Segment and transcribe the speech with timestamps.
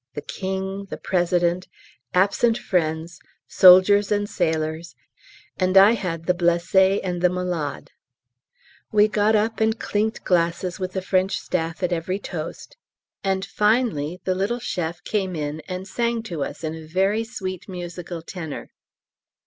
[0.15, 1.67] The King, the President,
[2.15, 4.95] Absent Friends, Soldiers and Sailors,
[5.59, 7.89] and I had the Blessés and the Malades.
[8.91, 12.77] We got up and clinked glasses with the French Staff at every toast,
[13.23, 17.69] and finally the little chef came in and sang to us in a very sweet
[17.69, 18.71] musical tenor.